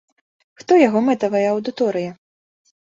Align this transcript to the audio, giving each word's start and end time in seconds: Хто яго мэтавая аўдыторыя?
Хто 0.61 0.71
яго 0.87 0.99
мэтавая 1.11 1.45
аўдыторыя? 1.53 2.11